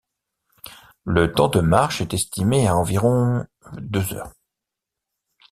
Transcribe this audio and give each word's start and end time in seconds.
Le 1.05 1.31
temps 1.31 1.49
de 1.49 1.59
marche 1.59 2.01
est 2.01 2.15
estimé 2.15 2.65
à 2.67 2.75
environ 2.75 3.45
deux 3.77 4.13
heures. 4.15 4.33